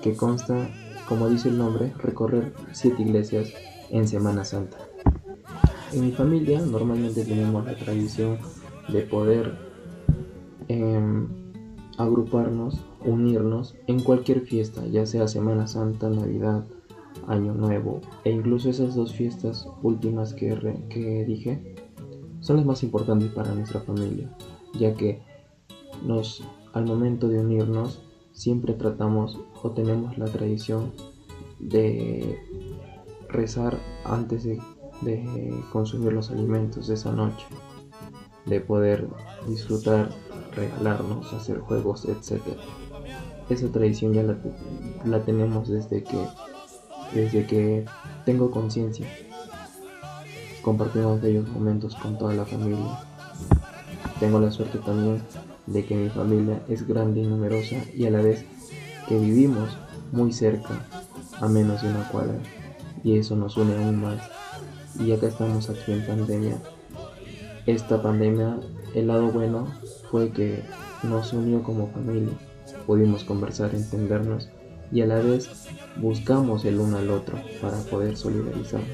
que 0.02 0.14
consta, 0.14 0.68
como 1.08 1.28
dice 1.28 1.48
el 1.48 1.58
nombre, 1.58 1.92
recorrer 1.98 2.52
siete 2.72 3.02
iglesias 3.02 3.52
en 3.90 4.06
Semana 4.06 4.44
Santa. 4.44 4.78
En 5.92 6.04
mi 6.04 6.12
familia 6.12 6.60
normalmente 6.60 7.24
tenemos 7.24 7.64
la 7.64 7.76
tradición 7.76 8.38
de 8.88 9.02
poder 9.02 9.66
Em, 10.68 11.28
agruparnos, 11.96 12.84
unirnos 13.04 13.76
en 13.86 14.00
cualquier 14.00 14.40
fiesta, 14.40 14.84
ya 14.86 15.06
sea 15.06 15.28
Semana 15.28 15.66
Santa, 15.66 16.10
Navidad, 16.10 16.64
Año 17.28 17.54
Nuevo 17.54 18.00
e 18.24 18.32
incluso 18.32 18.68
esas 18.68 18.94
dos 18.94 19.14
fiestas 19.14 19.66
últimas 19.82 20.34
que, 20.34 21.24
dije 21.26 21.74
son 22.40 22.56
las 22.56 22.66
más 22.66 22.82
importantes 22.82 23.30
para 23.30 23.54
nuestra 23.54 23.80
familia, 23.80 24.30
ya 24.78 24.94
que 24.94 25.22
nos 26.04 26.44
al 26.74 26.84
momento 26.84 27.28
de 27.28 27.40
unirnos 27.40 28.02
siempre 28.32 28.74
tratamos 28.74 29.40
o 29.62 29.70
tenemos 29.70 30.18
la 30.18 30.26
tradición 30.26 30.92
de 31.58 32.38
rezar 33.28 33.78
antes 34.04 34.44
de, 34.44 34.60
de 35.00 35.24
consumir 35.72 36.12
los 36.12 36.30
alimentos 36.30 36.88
de 36.88 36.94
esa 36.94 37.12
noche, 37.12 37.46
de 38.46 38.60
poder 38.60 39.08
disfrutar 39.46 40.10
regalarnos, 40.54 41.32
hacer 41.32 41.58
juegos, 41.58 42.06
etc. 42.06 42.42
Esa 43.50 43.68
tradición 43.68 44.14
ya 44.14 44.22
la, 45.04 45.20
tenemos 45.24 45.68
desde 45.68 46.02
que, 46.02 46.18
desde 47.14 47.46
que 47.46 47.84
tengo 48.24 48.50
conciencia. 48.50 49.06
Compartimos 50.62 51.20
bellos 51.20 51.48
momentos 51.48 51.94
con 51.96 52.18
toda 52.18 52.34
la 52.34 52.44
familia. 52.44 52.98
Tengo 54.18 54.40
la 54.40 54.50
suerte 54.50 54.78
también 54.78 55.22
de 55.66 55.84
que 55.84 55.94
mi 55.94 56.08
familia 56.08 56.62
es 56.68 56.86
grande 56.86 57.20
y 57.20 57.26
numerosa 57.26 57.76
y 57.94 58.06
a 58.06 58.10
la 58.10 58.22
vez 58.22 58.44
que 59.08 59.18
vivimos 59.18 59.76
muy 60.12 60.32
cerca, 60.32 60.86
a 61.40 61.48
menos 61.48 61.82
de 61.82 61.90
una 61.90 62.08
cuadra. 62.08 62.38
Y 63.04 63.18
eso 63.18 63.36
nos 63.36 63.56
une 63.56 63.76
aún 63.76 64.00
más. 64.00 64.20
Y 64.98 65.12
acá 65.12 65.28
estamos 65.28 65.68
aquí 65.68 65.92
en 65.92 66.06
pandemia. 66.06 66.56
Esta 67.66 68.00
pandemia, 68.00 68.60
el 68.94 69.08
lado 69.08 69.32
bueno 69.32 69.66
fue 70.08 70.30
que 70.30 70.62
nos 71.02 71.32
unió 71.32 71.64
como 71.64 71.88
familia. 71.88 72.32
Pudimos 72.86 73.24
conversar, 73.24 73.74
entendernos 73.74 74.48
y 74.92 75.00
a 75.00 75.06
la 75.06 75.16
vez 75.16 75.66
buscamos 75.96 76.64
el 76.64 76.78
uno 76.78 76.98
al 76.98 77.10
otro 77.10 77.40
para 77.60 77.76
poder 77.90 78.16
solidarizarnos. 78.16 78.88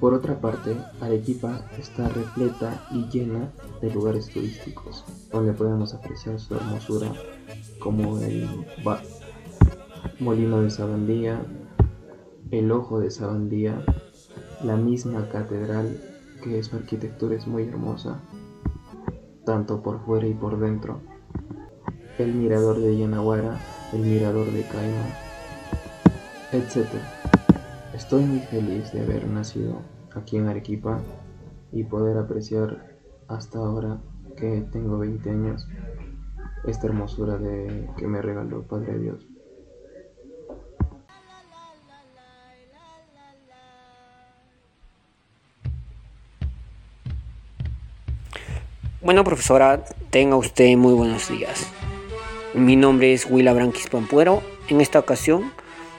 Por 0.00 0.14
otra 0.14 0.40
parte, 0.40 0.74
Arequipa 1.02 1.68
está 1.78 2.08
repleta 2.08 2.86
y 2.90 3.08
llena 3.10 3.52
de 3.82 3.92
lugares 3.92 4.30
turísticos 4.30 5.04
donde 5.30 5.52
podemos 5.52 5.92
apreciar 5.92 6.40
su 6.40 6.54
hermosura 6.54 7.12
como 7.78 8.20
el 8.20 8.48
molino 10.18 10.62
de 10.62 10.70
Sabandía, 10.70 11.44
el 12.50 12.72
ojo 12.72 13.00
de 13.00 13.10
Sabandía, 13.10 13.84
la 14.62 14.76
misma 14.76 15.28
catedral 15.28 16.13
que 16.44 16.62
su 16.62 16.76
arquitectura 16.76 17.34
es 17.34 17.46
muy 17.46 17.62
hermosa 17.66 18.20
tanto 19.46 19.82
por 19.82 20.04
fuera 20.04 20.26
y 20.26 20.34
por 20.34 20.58
dentro. 20.58 21.00
El 22.18 22.34
mirador 22.34 22.78
de 22.80 22.98
Yanaguara, 22.98 23.58
el 23.92 24.00
mirador 24.00 24.50
de 24.50 24.62
Caima, 24.62 25.06
etc. 26.52 26.88
Estoy 27.94 28.24
muy 28.24 28.40
feliz 28.40 28.92
de 28.92 29.02
haber 29.02 29.26
nacido 29.26 29.80
aquí 30.14 30.36
en 30.36 30.48
Arequipa 30.48 31.00
y 31.72 31.84
poder 31.84 32.18
apreciar 32.18 32.98
hasta 33.26 33.58
ahora 33.58 34.00
que 34.36 34.66
tengo 34.70 34.98
20 34.98 35.30
años 35.30 35.66
esta 36.66 36.86
hermosura 36.86 37.36
de 37.38 37.88
que 37.96 38.06
me 38.06 38.22
regaló 38.22 38.66
Padre 38.66 38.98
Dios. 38.98 39.33
Bueno, 49.04 49.22
profesora, 49.22 49.84
tenga 50.08 50.34
usted 50.36 50.74
muy 50.78 50.94
buenos 50.94 51.28
días. 51.28 51.66
Mi 52.54 52.74
nombre 52.74 53.12
es 53.12 53.26
Willa 53.28 53.52
Branquis 53.52 53.90
Pampuero. 53.90 54.42
En 54.68 54.80
esta 54.80 54.98
ocasión 54.98 55.52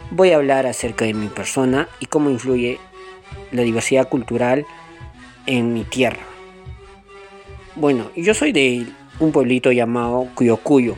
voy 0.10 0.32
a 0.32 0.38
hablar 0.38 0.66
acerca 0.66 1.06
de 1.06 1.14
mi 1.14 1.28
persona 1.28 1.88
y 2.00 2.08
cómo 2.08 2.32
influye 2.32 2.80
la 3.52 3.62
diversidad 3.62 4.10
cultural 4.10 4.66
en 5.46 5.72
mi 5.72 5.84
tierra. 5.84 6.24
Bueno, 7.76 8.10
yo 8.16 8.34
soy 8.34 8.52
de 8.52 8.88
un 9.20 9.32
pueblito 9.32 9.72
llamado 9.72 10.28
Cuyocuyo, 10.34 10.96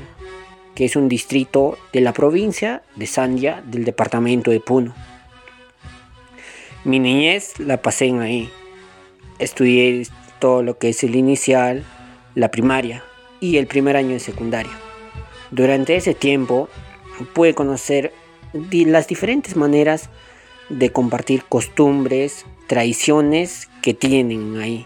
que 0.76 0.86
es 0.86 0.96
un 0.96 1.10
distrito 1.10 1.78
de 1.92 2.00
la 2.00 2.14
provincia 2.14 2.84
de 2.96 3.06
Sandia 3.06 3.62
del 3.66 3.84
departamento 3.84 4.50
de 4.50 4.62
Puno. 4.62 4.96
Mi 6.86 7.00
niñez 7.00 7.60
la 7.60 7.82
pasé 7.82 8.06
en 8.06 8.22
ahí. 8.22 8.50
Estudié 9.40 10.08
todo 10.40 10.64
lo 10.64 10.78
que 10.78 10.88
es 10.88 11.04
el 11.04 11.18
inicial, 11.18 11.84
la 12.38 12.52
primaria 12.52 13.04
y 13.40 13.58
el 13.58 13.66
primer 13.66 13.98
año 13.98 14.12
de 14.12 14.20
secundaria. 14.20 14.72
Durante 15.50 15.96
ese 15.96 16.14
tiempo 16.14 16.70
pude 17.34 17.56
conocer 17.56 18.14
las 18.54 19.08
diferentes 19.08 19.56
maneras 19.56 20.12
de 20.70 20.92
compartir 20.92 21.44
costumbres, 21.50 22.46
tradiciones 22.68 23.70
que 23.82 23.96
tienen 23.96 24.58
ahí. 24.58 24.86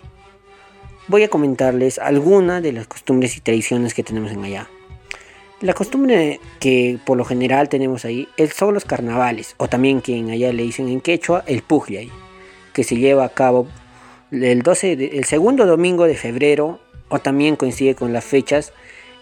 Voy 1.10 1.24
a 1.24 1.30
comentarles 1.30 2.00
algunas 2.00 2.64
de 2.64 2.72
las 2.72 2.88
costumbres 2.88 3.36
y 3.36 3.42
tradiciones 3.42 3.94
que 3.94 4.04
tenemos 4.04 4.32
en 4.32 4.46
allá. 4.46 4.70
La 5.60 5.74
costumbre 5.74 6.40
que 6.62 7.00
por 7.06 7.18
lo 7.18 7.26
general 7.26 7.68
tenemos 7.68 8.06
ahí 8.06 8.30
son 8.56 8.74
los 8.74 8.86
carnavales, 8.86 9.56
o 9.58 9.68
también 9.68 10.00
que 10.00 10.16
en 10.16 10.32
allá 10.32 10.54
le 10.54 10.64
dicen 10.64 10.88
en 10.88 11.02
quechua 11.02 11.44
el 11.48 11.64
pugliay, 11.64 12.10
que 12.72 12.86
se 12.86 12.96
lleva 12.96 13.26
a 13.26 13.30
cabo 13.30 13.68
el, 14.32 14.62
12 14.62 15.18
el 15.18 15.26
segundo 15.26 15.66
domingo 15.66 16.06
de 16.06 16.16
febrero 16.16 16.80
o 17.12 17.20
también 17.20 17.58
coincide 17.58 17.94
con 17.94 18.14
las 18.14 18.26
fechas 18.26 18.74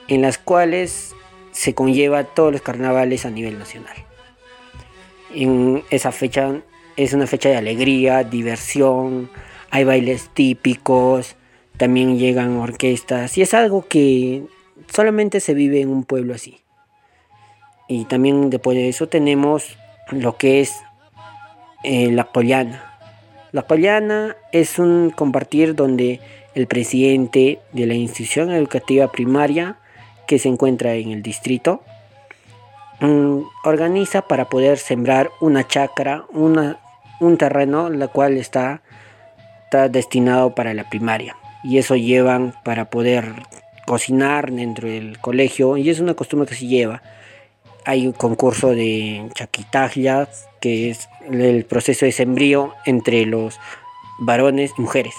en 0.08 0.22
las 0.22 0.38
cuales 0.38 1.16
se 1.52 1.74
conlleva 1.74 2.24
todos 2.24 2.54
los 2.54 2.62
carnavales 2.62 3.26
a 3.26 3.32
nivel 3.32 3.60
nacional. 3.60 3.96
En 5.34 5.84
esa 5.90 6.12
fecha 6.12 6.62
es 6.96 7.14
una 7.14 7.28
fecha 7.28 7.50
de 7.50 7.58
alegría, 7.58 8.24
diversión, 8.24 9.30
hay 9.72 9.84
bailes 9.84 10.30
típicos, 10.30 11.36
también 11.78 12.18
llegan 12.18 12.58
orquestas 12.58 13.38
y 13.38 13.42
es 13.42 13.54
algo 13.54 13.88
que 13.88 14.44
solamente 14.94 15.40
se 15.40 15.54
vive 15.54 15.82
en 15.82 15.90
un 15.90 16.04
pueblo 16.04 16.34
así. 16.34 16.62
Y 17.88 18.06
también 18.06 18.50
después 18.50 18.78
de 18.78 18.88
eso 18.88 19.10
tenemos 19.10 19.78
lo 20.12 20.38
que 20.38 20.62
es 20.62 20.76
eh, 21.84 22.12
la 22.12 22.32
pollana. 22.32 22.86
La 23.52 23.66
pollana 23.66 24.36
es 24.52 24.78
un 24.78 25.10
compartir 25.10 25.74
donde 25.74 26.20
el 26.56 26.68
presidente 26.68 27.60
de 27.74 27.86
la 27.86 27.94
institución 27.94 28.52
educativa 28.52 29.12
primaria 29.12 29.78
que 30.28 30.40
se 30.40 30.50
encuentra 30.50 30.94
en 30.96 31.12
el 31.12 31.22
distrito 31.22 31.82
mm, 33.00 33.40
organiza 33.64 34.24
para 34.24 34.50
poder 34.50 34.78
sembrar 34.78 35.32
una 35.42 35.68
chacra, 35.68 36.26
una, 36.32 36.80
un 37.20 37.38
terreno 37.38 37.90
la 37.90 38.08
cual 38.08 38.38
está, 38.38 38.82
destinado 39.92 40.56
para 40.56 40.74
la 40.74 40.90
primaria 40.90 41.36
y 41.64 41.78
eso 41.78 41.96
llevan 41.96 42.56
para 42.64 42.90
poder 42.90 43.44
cocinar 43.86 44.52
dentro 44.52 44.88
del 44.88 45.20
colegio 45.20 45.78
y 45.78 45.92
es 45.92 46.00
una 46.00 46.16
costumbre 46.16 46.48
que 46.50 46.56
se 46.56 46.66
lleva. 46.66 47.04
Hay 47.86 48.08
un 48.08 48.14
concurso 48.14 48.70
de 48.70 49.30
chaquitaglia 49.36 50.28
que 50.60 50.90
es 50.90 51.08
el 51.32 51.66
proceso 51.66 52.06
de 52.08 52.12
sembrío 52.12 52.74
entre 52.88 53.28
los 53.28 53.60
varones 54.20 54.74
y 54.76 54.82
mujeres. 54.82 55.14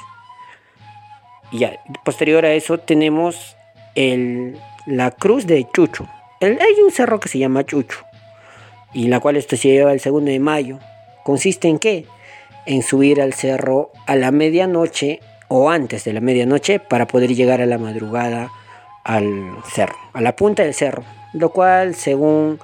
Y 1.50 1.58
ya, 1.58 1.80
posterior 2.04 2.44
a 2.44 2.52
eso 2.52 2.78
tenemos 2.78 3.56
el, 3.94 4.56
la 4.86 5.10
cruz 5.10 5.46
de 5.46 5.66
Chucho. 5.72 6.08
hay 6.40 6.80
un 6.84 6.90
cerro 6.90 7.18
que 7.20 7.28
se 7.28 7.38
llama 7.38 7.64
Chucho, 7.64 8.04
y 8.92 9.08
la 9.08 9.20
cual 9.20 9.36
esto 9.36 9.56
se 9.56 9.68
lleva 9.68 9.92
el 9.92 10.00
segundo 10.00 10.30
de 10.30 10.38
mayo. 10.38 10.78
¿Consiste 11.24 11.68
en 11.68 11.78
qué? 11.78 12.06
En 12.66 12.82
subir 12.82 13.20
al 13.20 13.34
cerro 13.34 13.90
a 14.06 14.16
la 14.16 14.30
medianoche 14.30 15.20
o 15.48 15.70
antes 15.70 16.04
de 16.04 16.12
la 16.12 16.20
medianoche 16.20 16.78
para 16.78 17.06
poder 17.06 17.34
llegar 17.34 17.60
a 17.60 17.66
la 17.66 17.78
madrugada 17.78 18.50
al 19.04 19.56
cerro, 19.72 19.96
a 20.12 20.20
la 20.20 20.36
punta 20.36 20.62
del 20.62 20.74
cerro, 20.74 21.02
lo 21.32 21.50
cual 21.50 21.94
según 21.94 22.60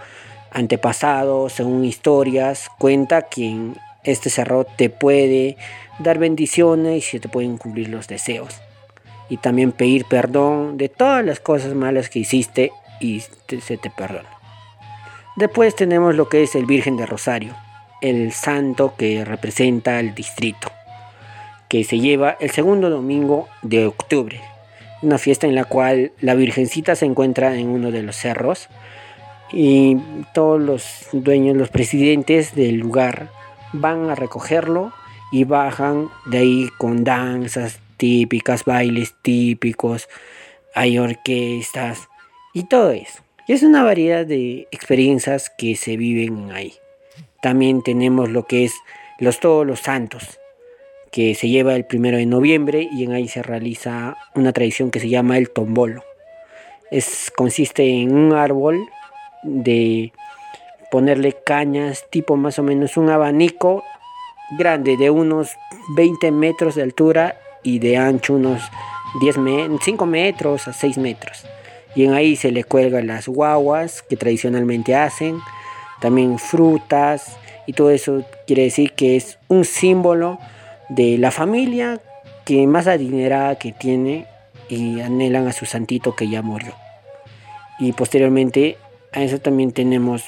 antepasados, 0.52 1.54
según 1.54 1.84
historias, 1.84 2.70
cuenta 2.78 3.22
que 3.22 3.48
en 3.48 3.76
este 4.04 4.30
cerro 4.30 4.64
te 4.64 4.90
puede 4.90 5.56
dar 5.98 6.18
bendiciones 6.18 6.98
y 6.98 7.00
se 7.00 7.20
te 7.20 7.28
pueden 7.28 7.58
cumplir 7.58 7.88
los 7.88 8.06
deseos 8.06 8.60
y 9.28 9.38
también 9.38 9.72
pedir 9.72 10.04
perdón 10.04 10.76
de 10.76 10.88
todas 10.88 11.24
las 11.24 11.40
cosas 11.40 11.74
malas 11.74 12.08
que 12.08 12.20
hiciste 12.20 12.72
y 13.00 13.20
se 13.20 13.76
te 13.76 13.90
perdona. 13.90 14.28
Después 15.36 15.74
tenemos 15.74 16.14
lo 16.14 16.28
que 16.28 16.42
es 16.42 16.54
el 16.54 16.64
Virgen 16.64 16.96
de 16.96 17.06
Rosario, 17.06 17.54
el 18.00 18.32
santo 18.32 18.94
que 18.96 19.24
representa 19.24 19.98
al 19.98 20.14
distrito, 20.14 20.68
que 21.68 21.84
se 21.84 21.98
lleva 21.98 22.36
el 22.40 22.50
segundo 22.50 22.88
domingo 22.88 23.48
de 23.62 23.86
octubre, 23.86 24.40
una 25.02 25.18
fiesta 25.18 25.46
en 25.46 25.54
la 25.54 25.64
cual 25.64 26.12
la 26.20 26.34
Virgencita 26.34 26.94
se 26.94 27.04
encuentra 27.04 27.54
en 27.56 27.68
uno 27.68 27.90
de 27.90 28.02
los 28.02 28.16
cerros 28.16 28.68
y 29.52 29.98
todos 30.32 30.60
los 30.60 31.08
dueños, 31.12 31.56
los 31.56 31.68
presidentes 31.68 32.54
del 32.54 32.76
lugar 32.76 33.28
van 33.72 34.08
a 34.08 34.14
recogerlo 34.14 34.92
y 35.30 35.44
bajan 35.44 36.08
de 36.26 36.38
ahí 36.38 36.68
con 36.78 37.04
danzas, 37.04 37.78
típicas, 37.96 38.64
bailes 38.64 39.14
típicos, 39.22 40.08
hay 40.74 40.98
orquestas 40.98 42.08
y 42.52 42.64
todo 42.64 42.90
eso. 42.90 43.22
Y 43.48 43.52
es 43.52 43.62
una 43.62 43.84
variedad 43.84 44.26
de 44.26 44.66
experiencias 44.70 45.50
que 45.56 45.76
se 45.76 45.96
viven 45.96 46.50
ahí. 46.50 46.74
También 47.40 47.82
tenemos 47.82 48.28
lo 48.28 48.46
que 48.46 48.64
es 48.64 48.74
los 49.18 49.40
todos 49.40 49.66
los 49.66 49.80
santos, 49.80 50.40
que 51.12 51.34
se 51.34 51.48
lleva 51.48 51.76
el 51.76 51.86
primero 51.86 52.18
de 52.18 52.26
noviembre 52.26 52.88
y 52.92 53.04
en 53.04 53.12
ahí 53.12 53.28
se 53.28 53.42
realiza 53.42 54.16
una 54.34 54.52
tradición 54.52 54.90
que 54.90 55.00
se 55.00 55.08
llama 55.08 55.38
el 55.38 55.50
tombolo. 55.50 56.04
Es, 56.90 57.32
consiste 57.34 57.88
en 57.88 58.14
un 58.14 58.32
árbol 58.32 58.88
de 59.42 60.12
ponerle 60.90 61.36
cañas, 61.44 62.04
tipo 62.10 62.36
más 62.36 62.58
o 62.58 62.62
menos 62.62 62.96
un 62.96 63.10
abanico 63.10 63.84
grande 64.58 64.96
de 64.96 65.10
unos 65.10 65.56
20 65.96 66.30
metros 66.32 66.74
de 66.74 66.82
altura 66.82 67.36
y 67.66 67.80
de 67.80 67.96
ancho 67.96 68.34
unos 68.34 68.62
10 69.20 69.36
5 69.82 70.06
metros 70.06 70.68
a 70.68 70.72
6 70.72 70.98
metros. 70.98 71.44
Y 71.96 72.04
en 72.04 72.14
ahí 72.14 72.36
se 72.36 72.52
le 72.52 72.62
cuelgan 72.62 73.08
las 73.08 73.26
guaguas 73.26 74.02
que 74.02 74.16
tradicionalmente 74.16 74.94
hacen, 74.94 75.40
también 76.00 76.38
frutas 76.38 77.36
y 77.66 77.72
todo 77.72 77.90
eso 77.90 78.24
quiere 78.46 78.62
decir 78.62 78.92
que 78.92 79.16
es 79.16 79.38
un 79.48 79.64
símbolo 79.64 80.38
de 80.88 81.18
la 81.18 81.32
familia 81.32 82.00
que 82.44 82.64
más 82.68 82.86
adinerada 82.86 83.56
que 83.56 83.72
tiene 83.72 84.26
y 84.68 85.00
anhelan 85.00 85.48
a 85.48 85.52
su 85.52 85.66
santito 85.66 86.14
que 86.14 86.28
ya 86.28 86.42
murió. 86.42 86.72
Y 87.80 87.92
posteriormente 87.92 88.76
a 89.12 89.22
eso 89.22 89.40
también 89.40 89.72
tenemos 89.72 90.22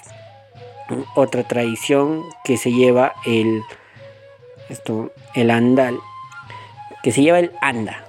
otra 1.14 1.44
tradición 1.44 2.24
que 2.42 2.56
se 2.56 2.72
lleva 2.72 3.12
el 3.26 3.62
esto 4.70 5.12
el 5.34 5.50
andal 5.50 5.98
que 7.08 7.12
se 7.12 7.22
lleva 7.22 7.38
el 7.38 7.52
anda. 7.62 8.04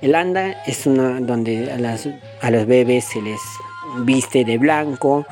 El 0.00 0.14
anda 0.14 0.62
es 0.66 0.86
una 0.86 1.18
donde 1.18 1.72
a, 1.72 1.78
las, 1.78 2.08
a 2.40 2.52
los 2.52 2.64
bebés 2.64 3.06
se 3.06 3.20
les 3.20 3.40
viste 4.04 4.44
de 4.44 4.56
blanco 4.56 5.26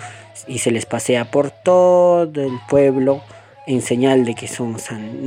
y 0.49 0.59
se 0.59 0.73
les 0.73 0.85
pasea 0.85 1.31
por 1.31 1.53
todo 1.53 2.43
el 2.43 2.59
pueblo 2.69 3.23
en 3.69 3.83
señal 3.83 4.25
de 4.25 4.35
que 4.35 4.49
son 4.49 4.79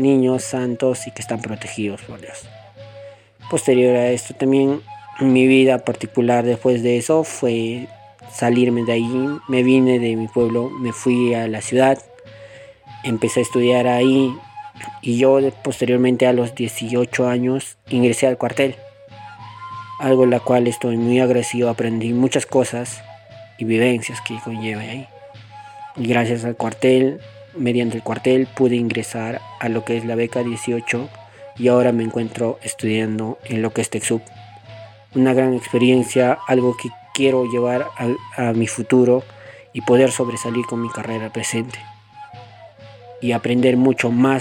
niños 0.01 0.43
santos 0.43 1.07
y 1.07 1.11
que 1.11 1.21
están 1.21 1.41
protegidos 1.41 2.01
por 2.01 2.19
Dios. 2.19 2.49
Posterior 3.49 3.95
a 3.95 4.09
esto 4.09 4.33
también 4.33 4.81
mi 5.21 5.47
vida 5.47 5.85
particular 5.85 6.43
después 6.43 6.83
de 6.83 6.97
eso 6.97 7.23
fue 7.23 7.87
salirme 8.33 8.83
de 8.83 8.91
ahí, 8.91 9.29
me 9.47 9.63
vine 9.63 9.97
de 9.99 10.17
mi 10.17 10.27
pueblo, 10.27 10.69
me 10.71 10.91
fui 10.91 11.33
a 11.33 11.47
la 11.47 11.61
ciudad, 11.61 11.97
empecé 13.05 13.39
a 13.39 13.43
estudiar 13.43 13.87
ahí 13.87 14.35
y 15.01 15.17
yo 15.17 15.39
posteriormente 15.63 16.27
a 16.27 16.33
los 16.33 16.55
18 16.55 17.27
años 17.27 17.77
ingresé 17.89 18.27
al 18.27 18.37
cuartel, 18.37 18.75
algo 19.99 20.23
en 20.23 20.31
la 20.31 20.39
cual 20.39 20.67
estoy 20.67 20.97
muy 20.97 21.19
agradecido, 21.19 21.69
aprendí 21.69 22.13
muchas 22.13 22.45
cosas 22.45 23.01
y 23.57 23.65
vivencias 23.65 24.21
que 24.21 24.39
conlleva 24.43 24.81
ahí. 24.81 25.07
Gracias 25.95 26.45
al 26.45 26.55
cuartel, 26.55 27.19
mediante 27.57 27.97
el 27.97 28.03
cuartel 28.03 28.47
pude 28.47 28.75
ingresar 28.75 29.41
a 29.59 29.69
lo 29.69 29.83
que 29.83 29.97
es 29.97 30.05
la 30.05 30.15
beca 30.15 30.43
18 30.43 31.09
y 31.57 31.67
ahora 31.69 31.91
me 31.91 32.03
encuentro 32.03 32.59
estudiando 32.61 33.39
en 33.45 33.61
lo 33.61 33.71
que 33.71 33.81
es 33.81 33.89
TechSoup. 33.89 34.21
Una 35.15 35.33
gran 35.33 35.53
experiencia, 35.55 36.37
algo 36.47 36.77
que 36.77 36.89
quiero 37.13 37.45
llevar 37.45 37.87
a, 37.97 38.49
a 38.49 38.53
mi 38.53 38.67
futuro 38.67 39.23
y 39.73 39.81
poder 39.81 40.11
sobresalir 40.11 40.65
con 40.65 40.81
mi 40.81 40.89
carrera 40.89 41.33
presente 41.33 41.79
y 43.21 43.31
aprender 43.31 43.77
mucho 43.77 44.11
más 44.11 44.35